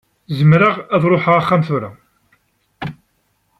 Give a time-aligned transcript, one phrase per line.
[0.37, 1.89] Zemreɣ ad ṛuḥeɣ axxam tura?